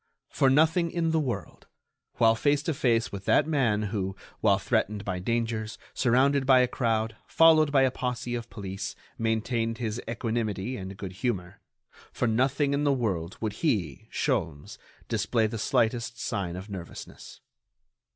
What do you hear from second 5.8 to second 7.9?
surrounded by a crowd, followed by